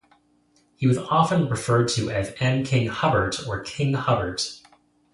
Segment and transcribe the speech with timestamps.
[0.77, 2.63] He was often referred to as "M.
[2.63, 4.59] King Hubbert" or "King Hubbert".